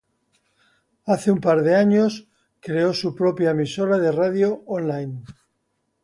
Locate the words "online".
4.65-5.21